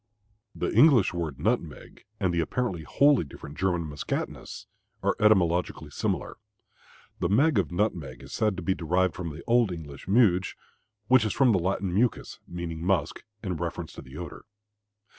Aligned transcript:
The 0.55 0.73
English 0.75 1.13
word 1.13 1.37
nutmeg 1.39 2.05
and 2.19 2.33
the 2.33 2.39
apparently 2.39 2.81
wholly 2.81 3.23
different 3.23 3.55
German 3.55 3.83
Muskatnuss, 3.87 4.65
are 5.03 5.15
etymologically 5.19 5.91
similar. 5.91 6.37
The 7.19 7.29
"meg" 7.29 7.59
of 7.59 7.71
nutmeg 7.71 8.23
is 8.23 8.33
said 8.33 8.57
to 8.57 8.63
be 8.63 8.73
derived 8.73 9.13
from 9.13 9.29
the 9.29 9.43
old 9.45 9.71
English 9.71 10.07
"muge," 10.07 10.55
which 11.07 11.23
is 11.23 11.33
from 11.33 11.51
the 11.51 11.59
Latin 11.59 11.93
"muscus," 11.93 12.39
meaning 12.47 12.83
musk, 12.83 13.23
in 13.43 13.57
reference 13.57 13.93
to 13.93 14.01
the 14.01 14.17
odor. 14.17 14.45